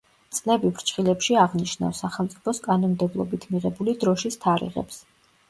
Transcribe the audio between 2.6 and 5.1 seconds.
კანონმდებლობით მიღებული დროშის თარიღებს.